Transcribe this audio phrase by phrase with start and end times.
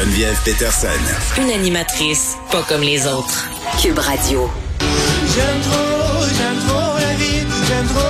[0.00, 0.86] Geneviève Peterson.
[1.36, 3.50] Une animatrice pas comme les autres.
[3.82, 4.48] Cube Radio.
[4.80, 8.00] J'aime trop, j'aime trop la vie, j'aime trop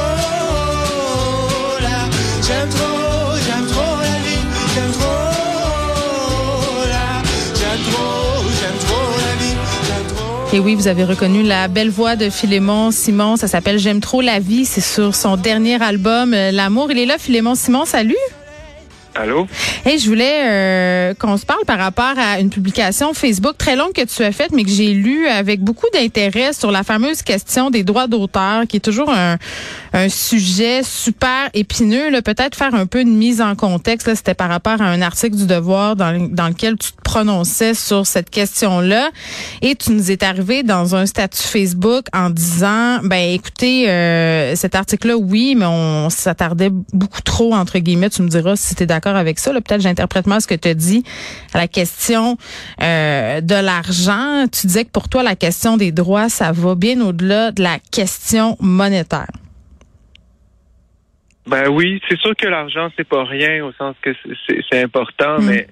[1.81, 2.09] la,
[2.47, 5.09] j'aime trop, j'aime trop la vie, j'aime trop
[6.87, 7.23] la,
[7.59, 10.57] j'aime trop, j'aime trop la vie, j'aime trop.
[10.57, 13.37] Et oui, vous avez reconnu la belle voix de Philémon Simon.
[13.37, 14.65] Ça s'appelle J'aime trop la vie.
[14.65, 16.93] C'est sur son dernier album, euh, L'amour.
[16.93, 17.85] Il est là, Philémon Simon.
[17.85, 18.15] Salut.
[19.15, 19.49] Allô?
[19.85, 23.93] Hey, je voulais euh, qu'on se parle par rapport à une publication Facebook très longue
[23.93, 27.71] que tu as faite, mais que j'ai lue avec beaucoup d'intérêt sur la fameuse question
[27.71, 29.37] des droits d'auteur, qui est toujours un,
[30.09, 32.23] sujet super épineux.
[32.23, 34.15] Peut-être faire un peu de mise en contexte.
[34.15, 38.31] C'était par rapport à un article du Devoir dans, lequel tu te prononçais sur cette
[38.31, 39.11] question-là.
[39.63, 44.77] Et tu nous es arrivé dans un statut Facebook en disant, ben écoutez, euh, cet
[44.77, 48.11] article-là, oui, mais on s'attardait beaucoup trop, entre guillemets.
[48.11, 49.53] Tu me diras si tu d'accord avec ça.
[49.53, 51.03] Peut-être j'interprète mal ce que tu as dit
[51.55, 52.37] à la question
[52.83, 54.47] euh, de l'argent.
[54.53, 57.79] Tu disais que pour toi, la question des droits, ça va bien au-delà de la
[57.91, 59.29] question monétaire.
[61.47, 64.11] Ben oui, c'est sûr que l'argent, c'est pas rien au sens que
[64.71, 65.45] c'est- important, Mm.
[65.47, 65.67] mais,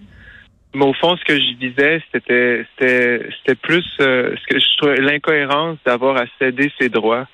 [0.75, 4.77] mais au fond, ce que je disais, c'était c'était c'était plus euh, ce que je
[4.79, 7.27] trouvais l'incohérence d'avoir à céder ses droits.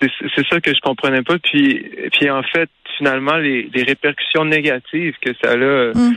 [0.00, 1.38] C'est ça que je comprenais pas.
[1.38, 6.16] Puis, puis en fait, finalement, les, les répercussions négatives que ça a euh, Mm.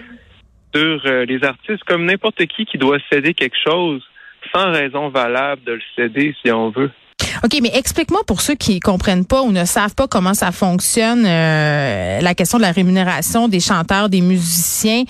[0.76, 4.02] sur euh, les artistes, comme n'importe qui qui doit céder quelque chose
[4.54, 6.92] sans raison valable de le céder, si on veut.
[7.44, 11.26] OK, mais explique-moi pour ceux qui comprennent pas ou ne savent pas comment ça fonctionne,
[11.26, 15.04] euh, la question de la rémunération des chanteurs, des musiciens.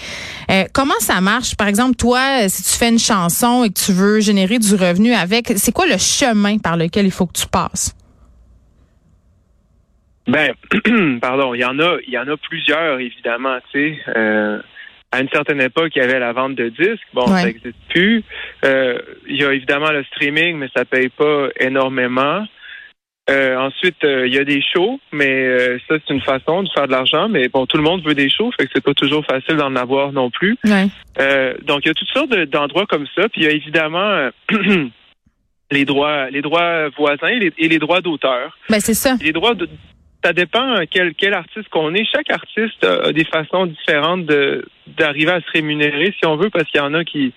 [0.50, 1.56] Euh, comment ça marche?
[1.56, 5.14] Par exemple, toi, si tu fais une chanson et que tu veux générer du revenu
[5.14, 7.96] avec, c'est quoi le chemin par lequel il faut que tu passes?
[10.30, 13.58] Ben, pardon, il y en a, il y en a plusieurs évidemment.
[13.72, 14.60] Tu sais, euh,
[15.12, 17.08] à une certaine époque, il y avait la vente de disques.
[17.14, 17.40] Bon, Ouais.
[17.42, 18.24] ça n'existe plus.
[18.64, 22.46] Euh, il y a évidemment le streaming, mais ça paye pas énormément.
[23.30, 26.70] Euh, ensuite, euh, il y a des shows, mais euh, ça c'est une façon de
[26.74, 27.30] faire de l'argent.
[27.30, 29.76] Mais bon, tout le monde veut des shows, fait que c'est pas toujours facile d'en
[29.76, 30.58] avoir non plus.
[30.64, 30.88] Ouais.
[31.20, 33.30] Euh, donc, il y a toutes sortes de- d'endroits comme ça.
[33.30, 34.30] Puis il y a évidemment
[35.72, 38.58] les droits, les droits voisins et les, et les droits d'auteur.
[38.70, 39.16] Ben, c'est ça.
[39.22, 39.70] Les droits de
[40.24, 42.06] ça dépend euh, quel, quel artiste qu'on est.
[42.06, 44.26] Chaque artiste a, des façons différentes
[44.98, 47.34] d'arriver à se rémunérer, si on veut, parce qu'il y en a qui,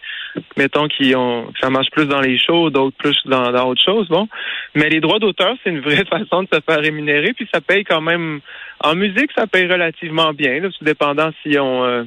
[0.56, 4.08] mettons, qui ont ça marche plus dans les shows, d'autres plus dans, dans autre chose.
[4.08, 4.28] Bon,
[4.74, 7.84] mais les droits d'auteur, c'est une vraie façon de se faire rémunérer, puis ça paye
[7.84, 8.40] quand même.
[8.80, 12.04] En musique, ça paye relativement bien, là, tout dépendant si on euh,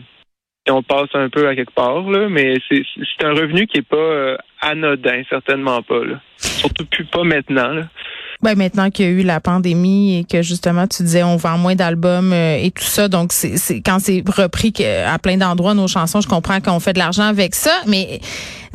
[0.66, 3.78] si on passe un peu à quelque part, là, mais c'est c'est un revenu qui
[3.78, 6.04] est pas euh, anodin, certainement pas.
[6.04, 6.20] Là.
[6.38, 7.70] Surtout plus pas maintenant.
[7.70, 7.84] Là.
[8.46, 11.58] Ben, maintenant qu'il y a eu la pandémie et que justement tu disais on vend
[11.58, 15.88] moins d'albums euh, et tout ça, donc c'est quand c'est repris à plein d'endroits nos
[15.88, 18.22] chansons, je comprends qu'on fait de l'argent avec ça, mais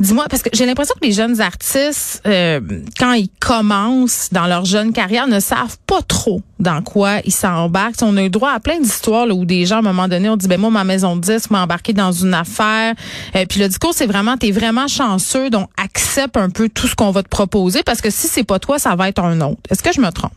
[0.01, 2.59] dis-moi parce que j'ai l'impression que les jeunes artistes euh,
[2.99, 8.01] quand ils commencent dans leur jeune carrière ne savent pas trop dans quoi ils s'embarquent.
[8.01, 10.35] On a eu droit à plein d'histoires où des gens à un moment donné ont
[10.35, 12.93] dit ben moi ma maison de disque m'a embarqué dans une affaire,
[13.37, 16.95] Euh, puis le discours c'est vraiment t'es vraiment chanceux donc accepte un peu tout ce
[16.95, 19.60] qu'on va te proposer parce que si c'est pas toi ça va être un autre.
[19.69, 20.31] Est-ce que je me trompe?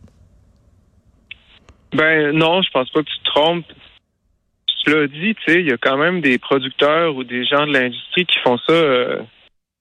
[1.92, 3.64] Ben non, je pense pas que tu te trompes.
[4.84, 7.66] Tu l'as dit, tu sais, il y a quand même des producteurs ou des gens
[7.66, 9.18] de l'industrie qui font ça euh,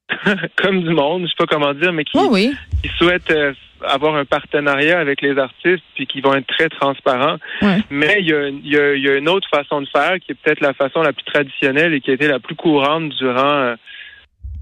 [0.56, 2.54] comme du monde, je sais pas comment dire, mais qui, Oui, oui.
[2.82, 7.38] qui souhaitent euh, avoir un partenariat avec les artistes puis qui vont être très transparents.
[7.62, 7.80] Ouais.
[7.90, 10.20] Mais il y, a, il y a- il y a une autre façon de faire
[10.22, 13.10] qui est peut-être la façon la plus traditionnelle et qui a été la plus courante
[13.18, 13.76] durant euh,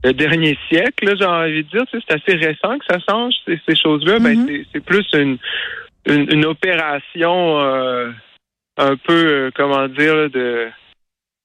[0.03, 1.84] le dernier siècle, j'ai envie de dire.
[1.91, 4.19] C'est assez récent que ça change, ces, ces choses-là.
[4.19, 4.47] Ben, Mhm.
[4.47, 5.38] c'est- c'est plus une,
[6.07, 8.09] une, une opération euh,
[8.78, 10.67] un peu, euh, comment dire, là, de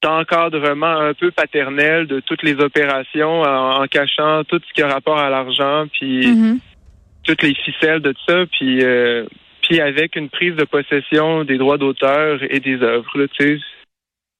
[0.03, 4.89] d'encadrement un peu paternel de toutes les opérations en, en cachant tout ce qui a
[4.89, 6.59] rapport à l'argent, puis Mhm.
[7.25, 9.25] toutes les ficelles de ça, puis euh,
[9.63, 13.65] puis avec une prise de possession des droits d'auteur et des œuvres, là, tu sais.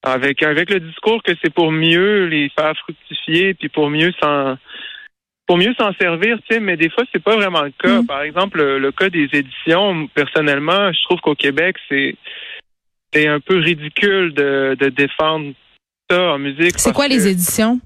[0.03, 4.57] Avec, avec le discours que c'est pour mieux les faire fructifier, puis pour mieux s'en
[5.47, 8.01] pour mieux s'en servir, tu sais, mais des fois, c'est pas vraiment le cas.
[8.01, 8.05] Mm.
[8.05, 12.15] Par exemple, le, le cas des éditions, personnellement, je trouve qu'au Québec, c'est
[13.13, 15.53] c'est un peu ridicule de, de défendre
[16.09, 16.77] ça en musique.
[16.77, 17.79] C'est quoi les éditions?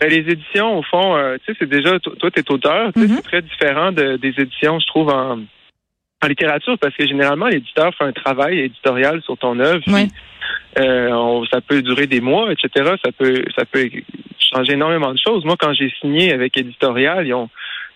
[0.00, 2.92] ben, les éditions, au fond, euh, tu sais, c'est déjà, to- toi, tu es auteur,
[2.92, 3.16] tu sais, Mhm.
[3.16, 5.40] c'est très différent de- des éditions, je trouve, en,
[6.22, 9.82] en littérature, parce que généralement, l'éditeur fait un travail éditorial sur ton œuvre.
[9.88, 10.08] Ouais.
[10.78, 12.92] euh, on- ça peut durer des mois, etc.
[13.04, 13.88] Ça peut, ça peut
[14.38, 15.44] changer énormément de choses.
[15.44, 17.48] Moi, quand j'ai signé avec éditorial, ils ont,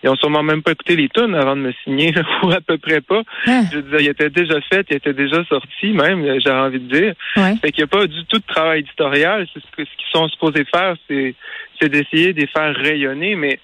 [0.03, 2.77] ils ont sûrement même pas écouté les tunes avant de me signer, ou à peu
[2.77, 3.21] près pas.
[3.47, 3.63] Hein?
[3.71, 6.79] Je veux dire, il était déjà fait, il était déjà sorti, même, euh, j'aurais envie
[6.79, 7.13] de dire.
[7.37, 7.55] Ouais.
[7.61, 9.47] Fait qu'il n'y a pas du tout de travail éditorial.
[9.53, 11.35] Ce ce qu'ils sont supposés faire, c'est
[11.81, 13.59] c'est d'essayer de les faire rayonner, mais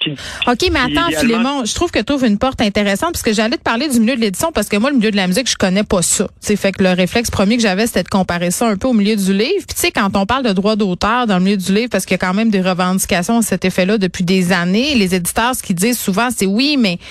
[0.00, 0.14] puis-
[0.46, 3.56] OK, mais attends, Philémon, je trouve que tu ouvres une porte intéressante parce que j'allais
[3.56, 5.56] te parler du milieu de l'édition parce que moi, le milieu de la musique, je
[5.56, 6.24] connais pas ça.
[6.40, 8.88] Tu sais, fait que le réflexe premier que j'avais, c'était de comparer ça un peu
[8.88, 9.64] au milieu du livre.
[9.66, 12.04] Puis tu sais, quand on parle de droit d'auteur dans le milieu du livre, parce
[12.06, 15.54] qu'il y a quand même des revendications à cet effet-là depuis des années, les éditeurs,
[15.54, 17.04] ce qu'ils disent souvent, c'est oui, mais tu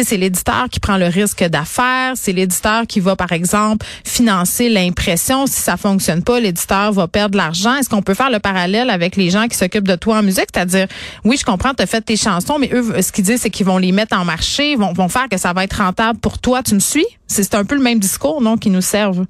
[0.00, 4.68] sais, c'est l'éditeur qui prend le risque d'affaires, c'est l'éditeur qui va, par exemple, financer
[4.68, 5.46] l'impression.
[5.46, 7.76] Si ça fonctionne pas, l'éditeur va perdre de l'argent.
[7.76, 10.46] Est-ce qu'on peut faire le parallèle avec les gens qui s'occupent de toi en musique?
[10.52, 10.86] C'est-à-dire,
[11.24, 13.78] oui, je comprends, tu as tes chansons, mais eux, ce qu'ils disent, c'est qu'ils vont
[13.78, 16.62] les mettre en marché, vont, vont faire que ça va être rentable pour toi.
[16.62, 17.06] Tu me suis?
[17.26, 19.24] C'est c'est un peu le même discours, non, qui nous servent?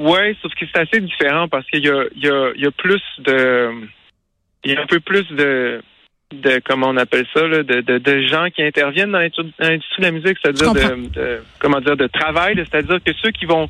[0.00, 3.02] Ouais, sauf que c'est assez différent parce qu'il y a, y, a, y a plus
[3.20, 3.70] de.
[4.64, 5.82] Il y a un peu plus de.
[6.32, 10.02] de comment on appelle ça, là, de, de, de gens qui interviennent dans l'industrie de
[10.02, 10.96] la musique, c'est-à-dire Je comprends.
[10.96, 13.68] de, de- comment dire de travail, c'est-à-dire que ceux qui vont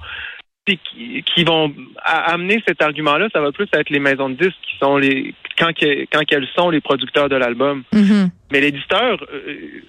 [0.66, 1.72] qui, qui vont
[2.04, 5.72] amener cet argument-là, ça va plus être les maisons de disques qui sont les quand
[5.76, 7.82] que- quand qu'elles sont les producteurs de l'album.
[7.92, 8.30] Mhm.
[8.52, 9.80] Mais l'éditeur euh,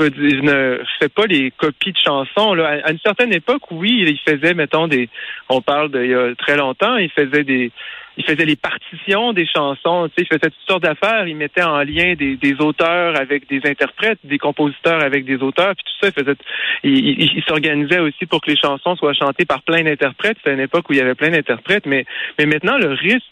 [0.00, 2.54] ne fait pas les copies de chansons.
[2.54, 2.66] Là.
[2.84, 5.08] À, à une certaine époque, oui, il faisait, mettons, des.
[5.48, 7.70] On parle d'il y a très longtemps, il faisait des.
[8.20, 11.26] Il faisait les partitions des chansons, tu sais, il faisait toutes sortes d'affaires.
[11.26, 15.74] Il mettait en lien des, des auteurs avec des interprètes, des compositeurs avec des auteurs,
[15.74, 16.12] puis tout ça.
[16.14, 16.36] Il faisait,
[16.84, 20.36] il, il- il s'organisait aussi pour que les chansons soient chantées par plein d'interprètes.
[20.38, 22.04] C'était une époque où il y avait plein d'interprètes, mais
[22.38, 23.26] mais maintenant le risque,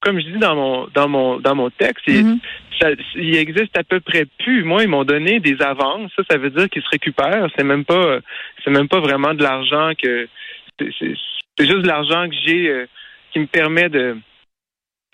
[0.00, 2.38] comme je dis dans mon dans mon dans mon texte, il- Mhm.
[2.80, 4.62] ça, il existe à peu près plus.
[4.64, 6.10] Moi, ils m'ont donné des avances.
[6.16, 7.48] Ça, ça veut dire qu'ils se récupèrent.
[7.56, 8.18] C'est même pas,
[8.62, 10.28] c'est même pas vraiment de l'argent que.
[10.78, 12.86] C'est juste de l'argent que j'ai euh,
[13.32, 14.16] qui me permet de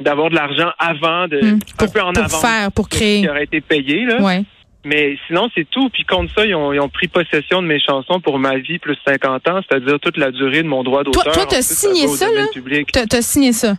[0.00, 1.58] d'avoir de l'argent avant de Mhm.
[1.78, 3.20] un peu en pour avance faire, pour créer.
[3.22, 4.20] qui aurait été payé là.
[4.22, 4.42] Ouais.
[4.84, 5.90] Mais sinon, c'est tout.
[5.90, 8.78] Puis contre ça, ils ont, ils ont pris possession de mes chansons pour ma vie
[8.78, 11.32] plus 50 ans, c'est-à-dire toute la durée de mon droit Toi- d'auteur.
[11.34, 12.46] toi, t'as Ensuite, signé ça, là?
[12.92, 13.74] T'as t'as signé ça?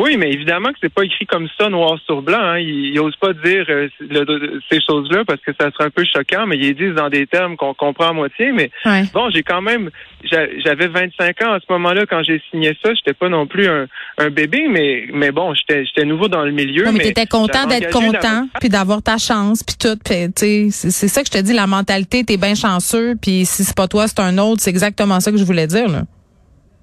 [0.00, 2.38] Oui, mais évidemment que c'est pas écrit comme ça noir sur blanc.
[2.40, 2.58] Hein.
[2.60, 6.04] Ils, ils osent pas dire euh, le- ces choses-là parce que ça serait un peu
[6.04, 8.52] choquant, mais ils disent dans des termes qu'on comprend à moitié.
[8.52, 9.02] Mais Ouais.
[9.12, 9.90] bon, j'ai quand même,
[10.22, 12.94] j'a- j'avais 25 ans à ce moment-là quand j'ai signé ça.
[12.94, 13.86] J'étais pas non plus un,
[14.18, 16.84] un bébé, mais mais bon, j'étais j'étais nouveau dans le milieu.
[16.84, 19.98] Ouais, mais mais t'étais content d'être content, puis d'avoir ta chance, puis tout.
[20.04, 23.14] Puis, tu sais, c'est c'est ça que je te dis, la mentalité, t'es bien chanceux,
[23.20, 24.60] puis si c'est pas toi, c'est un autre.
[24.62, 25.88] C'est exactement ça que je voulais dire.
[25.88, 26.02] Là.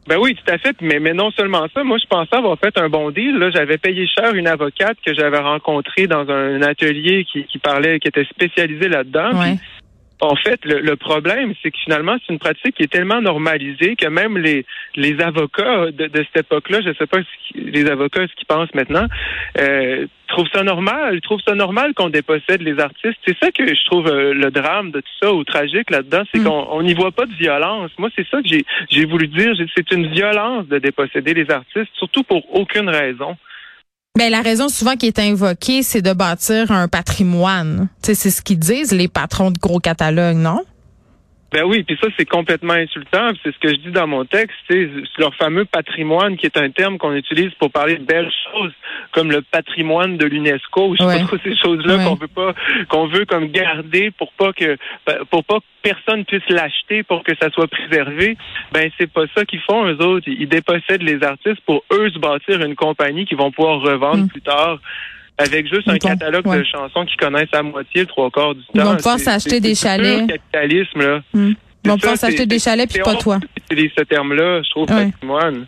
[0.07, 0.75] Ben oui, tout à fait.
[0.81, 3.37] Mais, mais non seulement ça, moi je pensais avoir fait un bon deal.
[3.37, 7.99] Là, j'avais payé cher une avocate que j'avais rencontrée dans un atelier qui, qui parlait,
[7.99, 9.31] qui était spécialisée là-dedans.
[9.33, 9.55] Ouais.
[10.21, 13.95] En fait, le, le problème, c'est que finalement, c'est une pratique qui est tellement normalisée
[13.97, 14.65] que même les,
[14.95, 18.33] les avocats de, de cette époque-là, je ne sais pas ce qui- les avocats ce
[18.35, 19.07] qu'ils pensent maintenant,
[19.59, 21.15] euh, trouvent ça normal.
[21.15, 23.17] Ils trouvent ça normal qu'on dépossède les artistes.
[23.27, 26.39] C'est ça que je trouve euh, le drame de tout ça ou tragique là-dedans, c'est
[26.39, 26.45] Mm.
[26.45, 27.91] qu'on on n'y voit pas de violence.
[27.97, 29.53] Moi, c'est ça que j'ai j'ai voulu dire.
[29.75, 33.35] C'est une violence de déposséder les artistes, surtout pour aucune raison.
[34.17, 37.89] Ben, la raison souvent qui est invoquée, c'est de bâtir un patrimoine.
[38.01, 40.63] C'est ce qu'ils disent, les patrons de gros catalogues, non?
[41.51, 43.29] Ben oui, puis ça, c'est complètement insultant.
[43.43, 44.55] C'est ce que je dis dans mon texte.
[44.69, 44.89] C'est
[45.19, 48.73] leur fameux patrimoine, qui est un terme qu'on utilise pour parler de belles choses,
[49.11, 50.95] comme le patrimoine de l'UNESCO.
[50.95, 51.19] Je sais Ouais.
[51.21, 52.03] pas trop ces choses-là Ouais.
[52.03, 52.53] qu'on veut pas,
[52.89, 54.75] qu'on veut comme garder pour pas que,
[55.29, 58.35] pour pas que personne puisse l'acheter pour que ça soit préservé.
[58.73, 60.27] Ben c'est pas ça qu'ils font eux autres.
[60.27, 64.27] Ils dépossèdent les artistes pour eux se bâtir une compagnie qu'ils vont pouvoir revendre Mm.
[64.29, 64.79] plus tard.
[65.37, 66.59] Avec juste un catalogue ouais.
[66.59, 68.67] de chansons qu'ils connaissent à moitié le trois quarts du temps.
[68.75, 70.19] Ils vont pouvoir C'est- s'acheter c'est- des c'est chalets.
[70.19, 71.19] pur capitalisme, là.
[71.33, 71.47] Hmm.
[71.49, 73.39] Ils C'est vont pouvoir s'acheter c'est- des chalets, puis c'est pas toi.
[73.57, 75.11] d'utiliser ce terme-là, je trouve, Ouais.
[75.11, 75.65] patrimoine.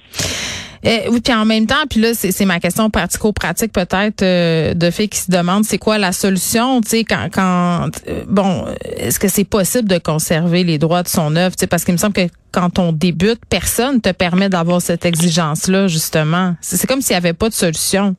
[0.83, 4.73] Eh, oui, puis en même temps, puis là, c'est c'est ma question pratico-pratique peut-être euh,
[4.73, 8.65] de fait qui se demande, c'est quoi la solution, tu sais, quand, quand euh, bon,
[8.95, 11.93] est-ce que c'est possible de conserver les droits de son œuvre, tu sais, parce qu'il
[11.93, 16.55] me semble que quand on débute, personne te permet d'avoir cette exigence-là, justement.
[16.61, 18.15] C'est c'est comme s'il n'y avait pas de solution.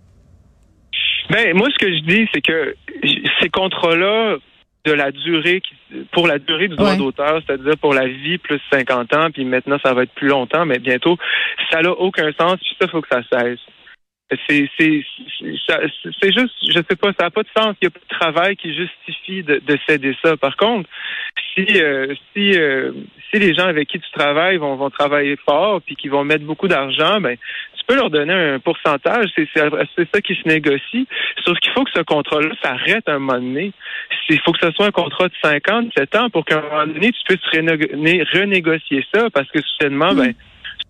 [1.30, 2.74] Ben, moi, ce que je dis, c'est que
[3.40, 4.36] ces contrats-là,
[4.84, 5.60] de la durée,
[6.12, 6.96] pour la durée du droit Ouais.
[6.96, 10.64] d'auteur, c'est-à-dire pour la vie plus 50 ans, puis maintenant ça va être plus longtemps,
[10.64, 11.18] mais bientôt,
[11.70, 13.58] ça n'a aucun sens, puis ça, faut que ça cesse.
[14.46, 15.04] C'est, c'est,
[15.38, 17.74] c'est, juste, je sais pas, ça n'a pas de sens.
[17.80, 20.36] Il n'y a pas de travail qui justifie de, de céder ça.
[20.36, 20.86] Par contre,
[21.66, 22.92] si, euh, si, euh,
[23.30, 26.44] si les gens avec qui tu travailles vont, vont travailler fort puis qui vont mettre
[26.44, 27.36] beaucoup d'argent, ben,
[27.76, 29.26] tu peux leur donner un pourcentage.
[29.34, 31.06] C'est, c'est, ça qui se négocie.
[31.44, 33.72] Sauf qu'il faut que ce contrat-là s'arrête à un moment donné.
[34.28, 37.12] Il faut que ce soit un contrat de 57 ans pour qu'à un moment donné,
[37.12, 40.34] tu puisses renégo- né- renégocier ça parce que soudainement, ben,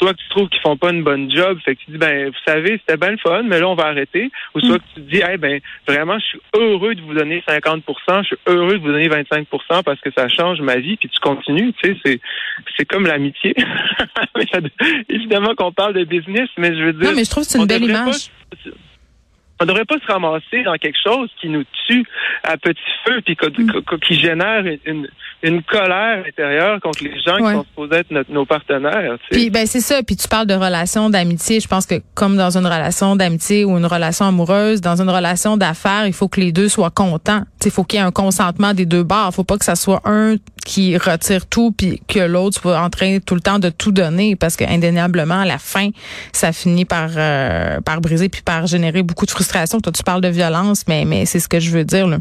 [0.01, 2.29] soit que tu trouves qu'ils font pas une bonne job, fait que tu dis ben
[2.29, 5.01] vous savez c'était bien le fun, mais là on va arrêter, ou soit que tu
[5.03, 7.83] te dis hey, ben vraiment je suis heureux de vous donner 50%
[8.23, 11.21] je suis heureux de vous donner 25% parce que ça change ma vie, puis tu
[11.21, 12.21] continues, tu sais c'est
[12.77, 13.55] c'est comme l'amitié.
[15.09, 17.59] Évidemment qu'on parle de business, mais je veux dire Non, mais je trouve que c'est
[17.59, 18.31] une belle image.
[18.51, 18.71] Pas,
[19.61, 22.05] on devrait pas se ramasser dans quelque chose qui nous tue
[22.45, 23.37] à petit feu puis
[24.07, 25.09] qui génère une,
[25.43, 29.17] une colère intérieure contre les gens qui sont supposés être nos partenaires.
[29.31, 30.03] Puis ben c'est ça.
[30.03, 31.61] Puis tu parles de relation d'amitié.
[31.61, 35.57] Je pense que comme dans une relation d'amitié ou une relation amoureuse, dans une relation
[35.57, 37.43] d'affaires, il faut que les deux soient contents.
[37.65, 39.35] Il faut qu'il y ait un consentement des deux bords.
[39.35, 40.37] Faut pas que ça soit un
[40.69, 44.37] qui retire tout puis que l'autre soit en train tout le temps de tout donner
[44.37, 45.89] parce que indéniablement à la fin
[46.31, 49.81] ça finit par euh, par briser puis par générer beaucoup de frustration.
[49.81, 52.19] Toi tu parles de violence mais mais c'est ce que je veux dire là.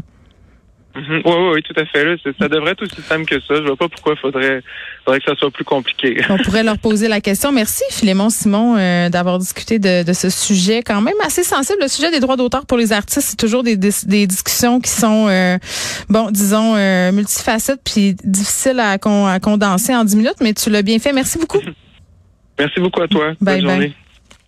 [0.96, 2.04] Oui, oui, oui, tout à fait.
[2.04, 3.56] Là, ça devrait être aussi simple que ça.
[3.56, 4.62] Je vois pas pourquoi il faudrait,
[5.04, 6.20] faudrait que ça soit plus compliqué.
[6.28, 7.52] On pourrait leur poser la question.
[7.52, 11.78] Merci, Philémon Simon, euh, d'avoir discuté de, de, ce sujet quand même assez sensible.
[11.82, 15.28] Le sujet des droits d'auteur pour les artistes, c'est toujours des, des, discussions qui sont,
[15.28, 15.58] euh,
[16.08, 20.82] bon, disons, euh, multifacettes puis difficiles à, à condenser en 10 minutes, mais tu l'as
[20.82, 21.12] bien fait.
[21.12, 21.60] Merci beaucoup.
[22.58, 23.34] Merci beaucoup à toi.
[23.40, 23.94] Bonne journée.